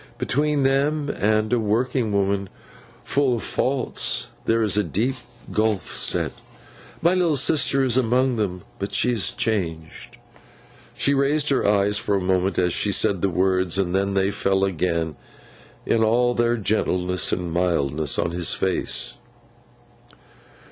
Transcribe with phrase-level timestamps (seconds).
[0.17, 2.49] Between them, and a working woman
[3.03, 5.13] fu' of faults, there is a deep
[5.51, 6.31] gulf set.
[7.03, 10.17] My little sister is among them, but she is changed.'
[10.97, 14.31] She raised her eyes for a moment as she said the words; and then they
[14.31, 15.17] fell again,
[15.85, 19.17] in all their gentleness and mildness, on his face.